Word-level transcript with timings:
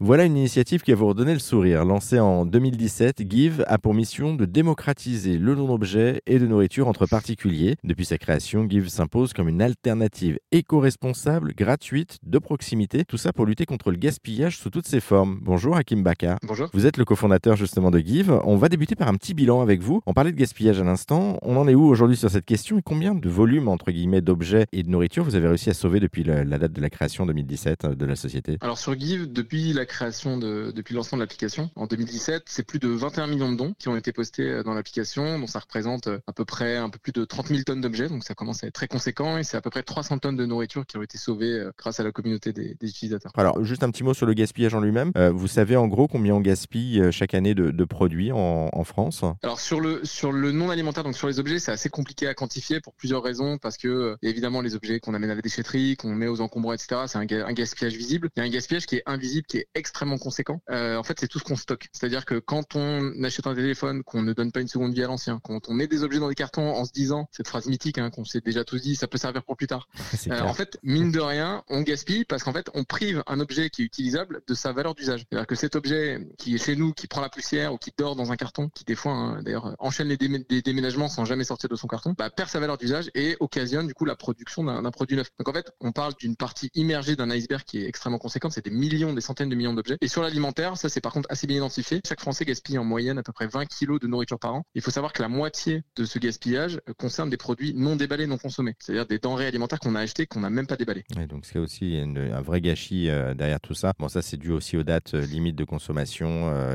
Voilà 0.00 0.26
une 0.26 0.36
initiative 0.36 0.82
qui 0.82 0.92
va 0.92 0.96
vous 0.96 1.08
redonner 1.08 1.32
le 1.32 1.40
sourire. 1.40 1.84
Lancée 1.84 2.20
en 2.20 2.46
2017, 2.46 3.28
Give 3.28 3.64
a 3.66 3.78
pour 3.78 3.94
mission 3.94 4.32
de 4.32 4.44
démocratiser 4.44 5.38
le 5.38 5.56
don 5.56 5.66
d'objets 5.66 6.22
et 6.24 6.38
de 6.38 6.46
nourriture 6.46 6.86
entre 6.86 7.06
particuliers. 7.06 7.74
Depuis 7.82 8.04
sa 8.04 8.16
création, 8.16 8.68
Give 8.70 8.88
s'impose 8.88 9.32
comme 9.32 9.48
une 9.48 9.60
alternative 9.60 10.38
éco-responsable, 10.52 11.52
gratuite, 11.52 12.18
de 12.22 12.38
proximité. 12.38 13.04
Tout 13.04 13.16
ça 13.16 13.32
pour 13.32 13.44
lutter 13.44 13.66
contre 13.66 13.90
le 13.90 13.96
gaspillage 13.96 14.58
sous 14.58 14.70
toutes 14.70 14.86
ses 14.86 15.00
formes. 15.00 15.40
Bonjour 15.42 15.76
Hakim 15.76 16.04
Baka. 16.04 16.38
Bonjour. 16.44 16.70
Vous 16.72 16.86
êtes 16.86 16.96
le 16.96 17.04
cofondateur 17.04 17.56
justement 17.56 17.90
de 17.90 17.98
Give. 17.98 18.38
On 18.44 18.54
va 18.56 18.68
débuter 18.68 18.94
par 18.94 19.08
un 19.08 19.14
petit 19.14 19.34
bilan 19.34 19.62
avec 19.62 19.82
vous. 19.82 20.00
On 20.06 20.12
parlait 20.12 20.30
de 20.30 20.36
gaspillage 20.36 20.80
à 20.80 20.84
l'instant. 20.84 21.40
On 21.42 21.56
en 21.56 21.66
est 21.66 21.74
où 21.74 21.82
aujourd'hui 21.82 22.16
sur 22.16 22.30
cette 22.30 22.46
question 22.46 22.78
et 22.78 22.82
combien 22.84 23.16
de 23.16 23.28
volume 23.28 23.66
entre 23.66 23.90
guillemets 23.90 24.20
d'objets 24.20 24.66
et 24.70 24.84
de 24.84 24.90
nourriture 24.90 25.24
vous 25.24 25.34
avez 25.34 25.48
réussi 25.48 25.70
à 25.70 25.74
sauver 25.74 25.98
depuis 25.98 26.22
la, 26.22 26.44
date 26.44 26.70
de 26.70 26.80
la 26.80 26.88
création 26.88 27.26
2017 27.26 27.86
de 27.96 28.06
la 28.06 28.14
société? 28.14 28.58
Alors 28.60 28.78
sur 28.78 28.96
Give, 28.96 29.32
depuis 29.32 29.72
la 29.72 29.87
création 29.88 30.38
de, 30.38 30.72
depuis 30.74 30.94
le 30.94 30.98
lancement 30.98 31.18
de 31.18 31.22
l'application 31.22 31.70
en 31.74 31.86
2017, 31.86 32.44
c'est 32.46 32.62
plus 32.62 32.78
de 32.78 32.88
21 32.88 33.26
millions 33.26 33.50
de 33.50 33.56
dons 33.56 33.74
qui 33.78 33.88
ont 33.88 33.96
été 33.96 34.12
postés 34.12 34.48
euh, 34.48 34.62
dans 34.62 34.74
l'application. 34.74 35.38
Donc 35.38 35.48
ça 35.48 35.58
représente 35.58 36.06
euh, 36.06 36.18
à 36.26 36.32
peu 36.32 36.44
près 36.44 36.76
un 36.76 36.90
peu 36.90 36.98
plus 36.98 37.12
de 37.12 37.24
30 37.24 37.48
000 37.48 37.62
tonnes 37.62 37.80
d'objets. 37.80 38.08
Donc 38.08 38.24
ça 38.24 38.34
commence 38.34 38.62
à 38.62 38.68
être 38.68 38.74
très 38.74 38.88
conséquent 38.88 39.38
et 39.38 39.42
c'est 39.42 39.56
à 39.56 39.60
peu 39.60 39.70
près 39.70 39.82
300 39.82 40.18
tonnes 40.18 40.36
de 40.36 40.46
nourriture 40.46 40.86
qui 40.86 40.96
ont 40.96 41.02
été 41.02 41.18
sauvées 41.18 41.52
euh, 41.52 41.72
grâce 41.76 42.00
à 42.00 42.04
la 42.04 42.12
communauté 42.12 42.52
des, 42.52 42.76
utilisateurs. 42.82 43.32
Alors 43.36 43.64
juste 43.64 43.82
un 43.82 43.90
petit 43.90 44.04
mot 44.04 44.14
sur 44.14 44.26
le 44.26 44.34
gaspillage 44.34 44.74
en 44.74 44.80
lui-même. 44.80 45.12
vous 45.34 45.48
savez 45.48 45.76
en 45.76 45.88
gros 45.88 46.08
combien 46.08 46.34
on 46.34 46.40
gaspille 46.40 47.02
chaque 47.12 47.34
année 47.34 47.54
de, 47.54 47.84
produits 47.84 48.32
en, 48.32 48.84
France? 48.84 49.24
Alors 49.42 49.60
sur 49.60 49.80
le 49.80 50.04
sur 50.04 50.32
le 50.32 50.52
non 50.52 50.70
alimentaire, 50.70 51.04
donc 51.04 51.16
sur 51.16 51.26
les 51.26 51.38
objets, 51.38 51.58
c'est 51.58 51.72
assez 51.72 51.88
compliqué 51.88 52.26
à 52.26 52.34
quantifier 52.34 52.80
pour 52.80 52.94
plusieurs 52.94 53.22
raisons 53.22 53.58
parce 53.58 53.76
que 53.76 54.16
évidemment 54.22 54.60
les 54.60 54.74
objets 54.74 55.00
qu'on 55.00 55.14
amène 55.14 55.30
à 55.30 55.34
la 55.34 55.42
déchetterie, 55.42 55.96
qu'on 55.96 56.14
met 56.14 56.28
aux 56.28 56.40
encombrants, 56.40 56.72
etc. 56.72 57.02
C'est 57.06 57.18
un, 57.18 57.46
un 57.46 57.52
gaspillage 57.52 57.94
visible. 57.94 58.30
Il 58.36 58.40
y 58.40 58.42
a 58.42 58.46
un 58.46 58.50
gaspillage 58.50 58.86
qui 58.86 58.96
est 58.96 59.02
invisible, 59.06 59.46
qui 59.46 59.58
est 59.58 59.68
extrêmement 59.78 60.18
conséquent. 60.18 60.60
Euh, 60.70 60.96
en 60.96 61.02
fait, 61.02 61.18
c'est 61.20 61.28
tout 61.28 61.38
ce 61.38 61.44
qu'on 61.44 61.56
stocke. 61.56 61.88
C'est-à-dire 61.92 62.24
que 62.24 62.38
quand 62.38 62.76
on 62.76 63.12
achète 63.24 63.46
un 63.46 63.54
téléphone, 63.54 64.02
qu'on 64.02 64.22
ne 64.22 64.32
donne 64.32 64.52
pas 64.52 64.60
une 64.60 64.68
seconde 64.68 64.94
vie 64.94 65.02
à 65.02 65.06
l'ancien, 65.06 65.40
quand 65.42 65.68
on 65.68 65.74
met 65.74 65.86
des 65.86 66.02
objets 66.02 66.18
dans 66.20 66.28
des 66.28 66.34
cartons 66.34 66.70
en 66.70 66.84
se 66.84 66.92
disant 66.92 67.28
cette 67.32 67.48
phrase 67.48 67.66
mythique 67.66 67.98
hein, 67.98 68.10
qu'on 68.10 68.24
s'est 68.24 68.40
déjà 68.40 68.64
tous 68.64 68.82
dit, 68.82 68.96
ça 68.96 69.06
peut 69.06 69.18
servir 69.18 69.42
pour 69.42 69.56
plus 69.56 69.66
tard. 69.66 69.88
Euh, 70.28 70.40
en 70.42 70.52
fait, 70.52 70.78
mine 70.82 71.10
de 71.10 71.20
rien, 71.20 71.62
on 71.68 71.80
gaspille 71.80 72.24
parce 72.24 72.42
qu'en 72.42 72.52
fait, 72.52 72.68
on 72.74 72.84
prive 72.84 73.22
un 73.26 73.40
objet 73.40 73.70
qui 73.70 73.82
est 73.82 73.84
utilisable 73.84 74.42
de 74.46 74.52
sa 74.52 74.72
valeur 74.72 74.94
d'usage. 74.94 75.20
C'est-à-dire 75.20 75.46
que 75.46 75.54
cet 75.54 75.74
objet 75.74 76.28
qui 76.36 76.54
est 76.54 76.58
chez 76.58 76.76
nous, 76.76 76.92
qui 76.92 77.06
prend 77.06 77.22
la 77.22 77.30
poussière 77.30 77.72
ou 77.72 77.78
qui 77.78 77.92
dort 77.96 78.14
dans 78.14 78.30
un 78.30 78.36
carton, 78.36 78.68
qui 78.68 78.84
des 78.84 78.94
fois, 78.94 79.12
hein, 79.12 79.42
d'ailleurs, 79.42 79.74
enchaîne 79.78 80.08
les, 80.08 80.16
déménagements 80.62 81.08
sans 81.08 81.24
jamais 81.24 81.44
sortir 81.44 81.70
de 81.70 81.76
son 81.76 81.86
carton, 81.86 82.14
bah, 82.18 82.28
perd 82.28 82.50
sa 82.50 82.60
valeur 82.60 82.76
d'usage 82.76 83.10
et 83.14 83.36
occasionne 83.40 83.86
du 83.86 83.94
coup 83.94 84.04
la 84.04 84.16
production 84.16 84.64
d'un 84.64 84.90
produit 84.90 85.16
neuf. 85.16 85.30
Donc 85.38 85.48
en 85.48 85.52
fait, 85.52 85.70
on 85.80 85.92
parle 85.92 86.14
d'une 86.18 86.36
partie 86.36 86.70
immergée 86.74 87.16
d'un 87.16 87.30
iceberg 87.30 87.62
qui 87.64 87.78
est 87.82 87.88
extrêmement 87.88 88.18
conséquente. 88.18 88.52
C'est 88.52 88.64
des 88.64 88.70
millions, 88.70 89.12
des 89.12 89.20
centaines 89.20 89.48
de 89.48 89.54
millions 89.54 89.67
d'objets. 89.74 89.98
Et 90.00 90.08
sur 90.08 90.22
l'alimentaire, 90.22 90.76
ça 90.76 90.88
c'est 90.88 91.00
par 91.00 91.12
contre 91.12 91.28
assez 91.30 91.46
bien 91.46 91.56
identifié. 91.56 92.00
Chaque 92.06 92.20
Français 92.20 92.44
gaspille 92.44 92.78
en 92.78 92.84
moyenne 92.84 93.18
à 93.18 93.22
peu 93.22 93.32
près 93.32 93.46
20 93.46 93.66
kilos 93.66 94.00
de 94.00 94.06
nourriture 94.06 94.38
par 94.38 94.54
an. 94.54 94.64
Il 94.74 94.82
faut 94.82 94.90
savoir 94.90 95.12
que 95.12 95.22
la 95.22 95.28
moitié 95.28 95.82
de 95.96 96.04
ce 96.04 96.18
gaspillage 96.18 96.80
euh, 96.88 96.92
concerne 96.98 97.30
des 97.30 97.36
produits 97.36 97.74
non 97.74 97.96
déballés, 97.96 98.26
non 98.26 98.38
consommés. 98.38 98.74
C'est-à-dire 98.78 99.06
des 99.06 99.18
denrées 99.18 99.46
alimentaires 99.46 99.80
qu'on 99.80 99.94
a 99.94 100.00
achetées, 100.00 100.26
qu'on 100.26 100.40
n'a 100.40 100.50
même 100.50 100.66
pas 100.66 100.76
déballées. 100.76 101.04
donc 101.28 101.44
c'est 101.44 101.58
aussi 101.58 101.98
un 101.98 102.40
vrai 102.40 102.60
gâchis 102.60 103.08
euh, 103.08 103.34
derrière 103.34 103.60
tout 103.60 103.74
ça. 103.74 103.92
Bon, 103.98 104.08
ça 104.08 104.22
c'est 104.22 104.36
dû 104.36 104.50
aussi 104.50 104.76
aux 104.76 104.82
dates 104.82 105.14
euh, 105.14 105.26
limites 105.26 105.56
de 105.56 105.64
consommation 105.64 106.18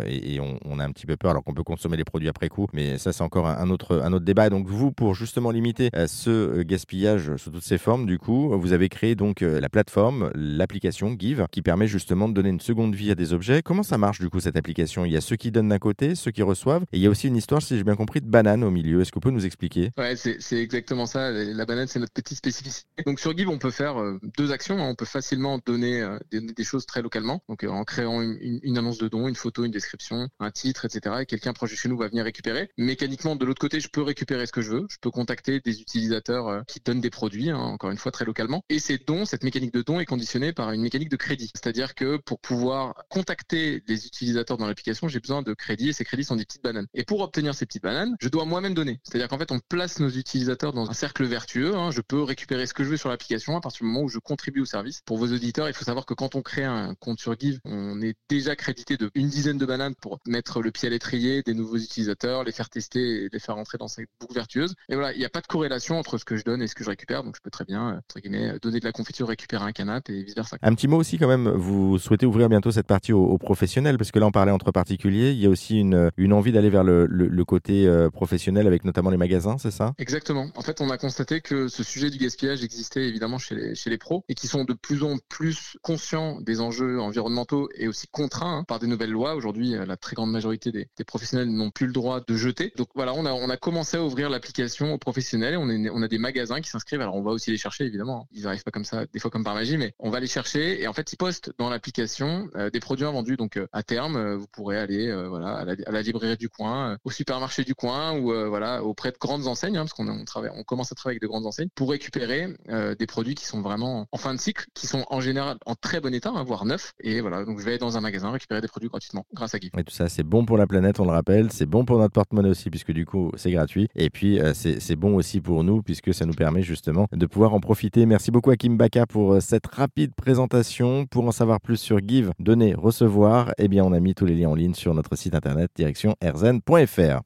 et, 0.06 0.40
on, 0.40 0.80
a 0.80 0.84
un 0.84 0.92
petit 0.92 1.06
peu 1.06 1.16
peur 1.16 1.32
alors 1.32 1.44
qu'on 1.44 1.54
peut 1.54 1.64
consommer 1.64 1.98
les 1.98 2.04
produits 2.04 2.30
après 2.30 2.50
coup. 2.50 2.68
Mais 2.74 2.98
ça 2.98 3.14
c'est 3.14 3.24
encore 3.24 3.48
un 3.48 3.70
autre, 3.70 4.02
un 4.04 4.12
autre 4.14 4.26
débat. 4.26 4.50
Donc 4.50 4.68
vous, 4.68 4.92
pour 4.92 5.16
justement 5.16 5.52
limiter 5.52 5.90
ce 6.08 6.62
gaspillage 6.64 7.36
sous 7.38 7.52
toutes 7.52 7.64
ses 7.64 7.78
formes, 7.78 8.06
du 8.06 8.18
coup, 8.18 8.58
vous 8.58 8.74
avez 8.74 8.90
créé 8.90 9.16
donc 9.16 9.42
la 9.42 9.70
plateforme, 9.70 10.32
l'application 10.36 11.16
Give, 11.18 11.46
qui 11.52 11.62
permet 11.62 11.88
justement 11.88 12.28
de 12.28 12.34
donner 12.34 12.50
une 12.50 12.60
seconde 12.60 12.83
vie 12.92 13.12
à 13.12 13.16
des 13.16 13.34
objets. 13.34 13.62
Comment 13.62 13.84
ça 13.84 13.98
marche 13.98 14.20
du 14.20 14.30
coup 14.30 14.40
cette 14.40 14.56
application? 14.56 15.06
Il 15.06 15.12
y 15.12 15.18
a 15.18 15.22
ceux 15.22 15.36
qui 15.36 15.52
donnent 15.52 15.70
d'un 15.70 15.80
côté, 15.80 16.16
ceux 16.16 16.32
qui 16.32 16.42
reçoivent, 16.42 16.84
et 16.92 16.98
il 16.98 17.02
y 17.02 17.08
a 17.08 17.10
aussi 17.10 17.28
une 17.28 17.36
histoire, 17.36 17.62
si 17.62 17.78
j'ai 17.78 17.84
bien 17.84 17.96
compris, 17.96 18.22
de 18.22 18.28
banane 18.28 18.64
au 18.64 18.72
milieu. 18.72 19.02
Est-ce 19.02 19.12
que 19.12 19.16
vous 19.16 19.22
pouvez 19.22 19.34
nous 19.34 19.46
expliquer? 19.46 19.92
Ouais, 19.98 20.16
c'est 20.16 20.58
exactement 20.58 21.06
ça. 21.06 21.32
La 21.32 21.66
banane, 21.66 21.88
c'est 21.88 22.00
notre 22.00 22.14
petite 22.14 22.38
spécificité. 22.38 23.04
Donc 23.06 23.20
sur 23.20 23.36
Give, 23.38 23.50
on 23.50 23.58
peut 23.58 23.72
faire 23.72 24.02
euh, 24.02 24.20
deux 24.38 24.52
actions. 24.52 24.78
Hein. 24.78 24.90
On 24.90 24.96
peut 24.96 25.06
facilement 25.06 25.60
donner 25.66 26.02
euh, 26.02 26.18
des, 26.32 26.64
choses 26.64 26.86
très 26.86 27.02
localement, 27.02 27.44
donc 27.50 27.64
euh, 27.64 27.70
en 27.70 27.84
créant 27.84 28.22
une, 28.22 28.78
annonce 28.78 28.98
de 28.98 29.08
don, 29.08 29.28
une 29.28 29.36
photo, 29.36 29.66
une 29.66 29.72
description, 29.72 30.28
un 30.40 30.52
titre, 30.52 30.86
etc. 30.86 31.18
Et 31.22 31.26
quelqu'un 31.26 31.54
proche 31.54 31.72
de 31.72 31.76
chez 31.76 31.90
nous 31.90 31.98
va 31.98 32.08
venir 32.08 32.24
récupérer. 32.24 32.70
Mécaniquement, 32.78 33.36
de 33.36 33.46
l'autre 33.46 33.62
côté, 33.62 33.80
je 33.80 33.90
peux 33.90 34.02
récupérer 34.02 34.46
ce 34.46 34.52
que 34.52 34.62
je 34.62 34.72
veux. 34.72 34.86
Je 34.90 34.98
peux 35.02 35.12
contacter 35.12 35.60
des 35.60 35.82
utilisateurs 35.82 36.64
qui 36.68 36.80
donnent 36.84 37.02
des 37.02 37.10
produits, 37.10 37.50
hein, 37.50 37.58
encore 37.58 37.92
une 37.92 37.98
fois 37.98 38.12
très 38.12 38.26
localement. 38.26 38.64
Et 38.70 38.80
ces 38.80 38.98
dons, 38.98 39.26
cette 39.26 39.44
mécanique 39.44 39.74
de 39.74 39.82
don 39.82 40.00
est 40.00 40.06
conditionnée 40.06 40.54
par 40.54 40.72
une 40.72 40.82
mécanique 40.82 41.10
de 41.10 41.18
crédit. 41.18 41.52
C'est-à-dire 41.56 41.96
que 41.96 42.18
pour 42.18 42.40
pouvoir 42.40 42.73
contacter 43.10 43.82
des 43.82 44.06
utilisateurs 44.06 44.58
dans 44.58 44.68
l'application, 44.68 45.08
j'ai 45.08 45.20
besoin 45.20 45.42
de 45.42 45.54
crédits 45.54 45.90
et 45.90 45.94
ces 45.94 46.06
crédits 46.06 46.24
sont 46.24 46.36
des 46.36 46.46
petites 46.46 46.64
bananes. 46.64 46.88
Et 46.94 47.04
pour 47.04 47.22
obtenir 47.22 47.56
ces 47.56 47.66
petites 47.66 47.84
bananes, 47.84 48.16
je 48.20 48.30
dois 48.30 48.46
moi-même 48.46 48.74
donner. 48.74 49.00
C'est-à-dire 49.04 49.28
qu'en 49.28 49.38
fait, 49.38 49.52
on 49.52 49.60
place 49.60 50.00
nos 50.00 50.10
utilisateurs 50.10 50.74
dans 50.74 50.90
un 50.90 50.94
cercle 50.94 51.26
vertueux. 51.26 51.76
Hein. 51.76 51.92
Je 51.92 52.02
peux 52.02 52.22
récupérer 52.22 52.66
ce 52.68 52.74
que 52.74 52.84
je 52.84 52.90
veux 52.90 52.98
sur 52.98 53.10
l'application 53.10 53.56
à 53.58 53.62
partir 53.62 53.84
du 53.84 53.88
moment 53.88 54.06
où 54.06 54.10
je 54.10 54.20
contribue 54.20 54.62
au 54.62 54.66
service. 54.66 55.02
Pour 55.06 55.18
vos 55.18 55.28
auditeurs, 55.28 55.68
il 55.68 55.74
faut 55.74 55.86
savoir 55.86 56.06
que 56.06 56.14
quand 56.14 56.36
on 56.36 56.42
crée 56.42 56.64
un 56.64 56.96
compte 56.96 57.20
sur 57.20 57.38
Give, 57.40 57.60
on 57.66 58.02
est 58.02 58.16
déjà 58.30 58.56
crédité 58.56 58.98
de 58.98 59.10
une 59.16 59.28
dizaine 59.28 59.58
de 59.58 59.66
bananes 59.66 59.96
pour 59.96 60.20
mettre 60.26 60.62
le 60.62 60.72
pied 60.72 60.88
à 60.88 60.92
l'étrier 60.92 61.44
des 61.44 61.54
nouveaux 61.54 61.78
utilisateurs, 61.78 62.44
les 62.44 62.52
faire 62.52 62.70
tester 62.70 63.26
et 63.26 63.30
les 63.32 63.40
faire 63.40 63.56
rentrer 63.56 63.78
dans 63.78 63.88
cette 63.88 64.10
boucle 64.20 64.34
vertueuse. 64.34 64.76
Et 64.90 64.96
voilà, 64.96 65.14
il 65.14 65.20
n'y 65.20 65.26
a 65.26 65.30
pas 65.30 65.42
de 65.42 65.48
corrélation 65.48 65.98
entre 65.98 66.18
ce 66.18 66.26
que 66.26 66.36
je 66.36 66.44
donne 66.44 66.62
et 66.62 66.68
ce 66.68 66.76
que 66.76 66.84
je 66.84 66.90
récupère. 66.90 67.24
Donc 67.24 67.36
je 67.36 67.42
peux 67.42 67.52
très 67.52 67.66
bien, 67.66 67.98
entre 67.98 68.20
guillemets, 68.20 68.58
donner 68.62 68.80
de 68.80 68.86
la 68.86 68.92
confiture, 68.92 69.28
récupérer 69.28 69.64
un 69.64 69.72
canapé 69.72 70.14
et 70.14 70.24
vice 70.24 70.36
versa. 70.36 70.58
Un 70.62 70.76
petit 70.76 70.88
mot 70.88 70.98
aussi 70.98 71.18
quand 71.18 71.28
même, 71.28 71.50
vous 71.50 71.98
souhaitez 71.98 72.26
ouvrir 72.26 72.50
bientôt 72.50 72.63
cette 72.72 72.88
partie 72.88 73.14
aux, 73.14 73.38
professionnels 73.38 73.98
parce 73.98 74.12
que 74.12 74.20
là 74.20 74.28
on 74.28 74.32
parlait 74.32 74.52
entre 74.52 74.72
particuliers, 74.72 75.32
il 75.32 75.40
y 75.40 75.46
a 75.46 75.50
aussi 75.50 75.80
une, 75.80 76.34
envie 76.34 76.52
d'aller 76.52 76.70
vers 76.70 76.84
le, 76.84 77.44
côté 77.46 77.86
euh, 77.88 78.10
professionnel 78.10 78.68
avec 78.68 78.86
notamment 78.86 79.10
les 79.10 79.18
magasins, 79.18 79.58
c'est 79.58 79.72
ça? 79.72 79.94
Exactement. 79.98 80.48
En 80.56 80.62
fait, 80.62 80.80
on 80.80 80.90
a 80.90 80.98
constaté 80.98 81.42
que 81.42 81.68
ce 81.68 81.84
sujet 81.84 82.10
du 82.10 82.18
gaspillage 82.18 82.64
existait 82.64 83.08
évidemment 83.08 83.38
chez 83.38 83.56
les, 83.56 83.76
chez 83.76 83.90
les 83.90 83.98
pros 83.98 84.24
et 84.30 84.34
qui 84.34 84.48
sont 84.48 84.64
de 84.64 84.74
plus 84.74 85.04
en 85.04 85.18
plus 85.30 85.78
conscients 85.82 86.40
des 86.42 86.62
enjeux 86.62 87.00
environnementaux 87.00 87.70
et 87.76 87.88
aussi 87.88 88.08
contraints 88.08 88.60
hein, 88.60 88.64
par 88.64 88.80
des 88.80 88.88
nouvelles 88.88 89.12
lois. 89.12 89.36
Aujourd'hui, 89.36 89.76
euh, 89.76 89.86
la 89.86 89.98
très 89.98 90.16
grande 90.16 90.32
majorité 90.32 90.72
des, 90.72 90.88
professionnels 91.06 91.50
n'ont 91.50 91.70
plus 91.70 91.88
le 91.88 91.94
droit 91.94 92.22
de 92.26 92.36
jeter. 92.36 92.72
Donc 92.78 92.88
voilà, 92.96 93.14
on 93.14 93.26
a, 93.26 93.58
commencé 93.58 93.98
à 93.98 94.04
ouvrir 94.04 94.30
l'application 94.30 94.94
aux 94.94 94.98
professionnels. 94.98 95.58
On, 95.58 95.70
est, 95.70 95.90
on 95.90 96.02
a 96.02 96.08
des 96.08 96.18
magasins 96.18 96.62
qui 96.62 96.70
s'inscrivent. 96.70 97.02
Alors 97.02 97.16
on 97.16 97.22
va 97.22 97.32
aussi 97.32 97.52
les 97.52 97.58
chercher 97.58 97.86
évidemment. 97.86 98.28
Ils 98.32 98.44
n'arrivent 98.44 98.64
pas 98.64 98.72
comme 98.72 98.86
ça, 98.86 99.06
des 99.06 99.20
fois 99.20 99.32
comme 99.32 99.44
par 99.44 99.54
magie, 99.54 99.78
mais 99.78 99.94
on 100.00 100.10
va 100.10 100.20
les 100.20 100.28
chercher 100.28 100.82
et 100.82 100.88
en 100.88 100.94
fait 100.94 101.12
ils 101.14 101.18
postent 101.18 101.52
dans 101.58 101.70
l'application 101.70 102.50
des 102.72 102.80
produits 102.80 103.06
invendus. 103.06 103.38
Donc 103.38 103.60
à 103.72 103.84
terme, 103.84 104.36
vous 104.36 104.48
pourrez 104.52 104.78
aller 104.78 105.14
voilà 105.28 105.56
à 105.56 105.66
la, 105.66 105.76
à 105.86 105.92
la 105.92 106.02
librairie 106.02 106.38
du 106.38 106.50
coin, 106.50 106.92
euh, 106.92 106.98
au 107.04 107.12
supermarché 107.12 107.64
du 107.64 107.76
coin 107.76 108.18
ou 108.18 108.32
euh, 108.32 108.48
voilà 108.48 108.84
auprès 108.84 109.12
de 109.12 109.18
grandes 109.20 109.48
enseignes, 109.48 109.78
hein, 109.78 109.82
parce 109.82 109.94
qu'on 109.94 110.08
on 110.08 110.26
travaille, 110.26 110.52
on 110.56 110.64
commence 110.64 110.92
à 110.92 110.96
travailler 110.96 111.16
avec 111.16 111.22
de 111.22 111.28
grandes 111.28 111.46
enseignes 111.46 111.70
pour 111.76 111.92
récupérer 111.92 112.48
euh, 112.70 112.96
des 112.96 113.08
produits 113.08 113.36
qui 113.36 113.46
sont 113.46 113.62
vraiment 113.62 114.08
en 114.12 114.18
fin 114.18 114.34
de 114.34 114.40
cycle, 114.40 114.66
qui 114.74 114.88
sont 114.88 115.06
en 115.10 115.22
général 115.22 115.58
en 115.66 115.76
très 115.76 116.00
bon 116.00 116.14
état, 116.14 116.32
hein, 116.34 116.44
voire 116.44 116.66
neufs. 116.66 116.94
Et 117.02 117.22
voilà, 117.22 117.46
donc 117.46 117.60
je 117.60 117.66
vais 117.66 117.78
dans 117.78 117.98
un 117.98 118.02
magasin 118.02 118.32
récupérer 118.32 118.62
des 118.62 118.68
produits 118.68 118.90
gratuitement 118.90 119.26
grâce 119.34 119.56
à 119.56 119.60
Give. 119.60 119.72
Et 119.78 119.84
tout 119.84 119.94
ça, 119.94 120.10
c'est 120.10 120.24
bon 120.24 120.46
pour 120.46 120.58
la 120.58 120.68
planète, 120.68 121.00
on 121.00 121.06
le 121.06 121.12
rappelle, 121.12 121.52
c'est 121.52 121.66
bon 121.66 121.86
pour 121.86 121.98
notre 121.98 122.14
porte-monnaie 122.14 122.50
aussi 122.50 122.70
puisque 122.70 122.92
du 122.92 123.06
coup 123.06 123.32
c'est 123.36 123.52
gratuit. 123.52 123.88
Et 123.96 124.10
puis 124.10 124.40
c'est 124.54 124.96
bon 124.96 125.16
aussi 125.16 125.42
pour 125.42 125.64
nous 125.64 125.82
puisque 125.82 126.14
ça 126.14 126.26
nous 126.26 126.34
permet 126.34 126.62
justement 126.62 127.08
de 127.12 127.26
pouvoir 127.26 127.54
en 127.54 127.60
profiter. 127.60 128.06
Merci 128.06 128.32
beaucoup 128.32 128.52
à 128.52 128.56
Kim 128.56 128.78
Baka 128.78 129.06
pour 129.06 129.42
cette 129.42 129.68
rapide 129.68 130.14
présentation. 130.16 131.06
Pour 131.06 131.26
en 131.26 131.32
savoir 131.32 131.60
plus 131.60 131.78
sur 131.78 132.00
Give, 132.06 132.32
donner, 132.44 132.76
recevoir, 132.76 133.54
eh 133.58 133.68
bien 133.68 133.84
on 133.84 133.94
a 133.94 134.00
mis 134.00 134.14
tous 134.14 134.26
les 134.26 134.36
liens 134.36 134.50
en 134.50 134.56
ligne 134.56 134.74
sur 134.74 134.94
notre 134.94 135.16
site 135.16 135.36
internet 135.36 135.72
direction 135.76 136.16
rzn.fr. 136.24 137.22